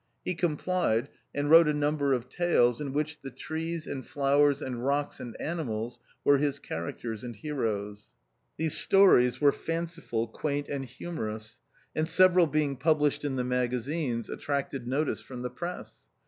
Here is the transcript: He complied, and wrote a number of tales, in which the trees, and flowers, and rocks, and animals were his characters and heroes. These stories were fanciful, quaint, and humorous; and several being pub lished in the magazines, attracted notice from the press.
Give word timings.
He 0.25 0.33
complied, 0.33 1.09
and 1.31 1.47
wrote 1.51 1.67
a 1.67 1.75
number 1.75 2.11
of 2.13 2.27
tales, 2.27 2.81
in 2.81 2.91
which 2.91 3.21
the 3.21 3.29
trees, 3.29 3.85
and 3.85 4.03
flowers, 4.03 4.59
and 4.59 4.83
rocks, 4.83 5.19
and 5.19 5.39
animals 5.39 5.99
were 6.23 6.39
his 6.39 6.57
characters 6.57 7.23
and 7.23 7.35
heroes. 7.35 8.07
These 8.57 8.75
stories 8.75 9.39
were 9.39 9.51
fanciful, 9.51 10.25
quaint, 10.25 10.67
and 10.69 10.85
humorous; 10.85 11.59
and 11.95 12.07
several 12.07 12.47
being 12.47 12.77
pub 12.77 12.97
lished 12.99 13.23
in 13.23 13.35
the 13.35 13.43
magazines, 13.43 14.27
attracted 14.27 14.87
notice 14.87 15.21
from 15.21 15.43
the 15.43 15.51
press. 15.51 15.97